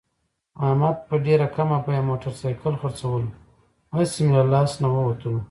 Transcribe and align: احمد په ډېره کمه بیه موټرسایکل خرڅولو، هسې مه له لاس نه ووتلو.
احمد 0.67 0.95
په 1.07 1.15
ډېره 1.25 1.47
کمه 1.55 1.77
بیه 1.85 2.01
موټرسایکل 2.09 2.73
خرڅولو، 2.81 3.29
هسې 3.95 4.21
مه 4.29 4.33
له 4.39 4.43
لاس 4.53 4.71
نه 4.81 4.87
ووتلو. 4.93 5.33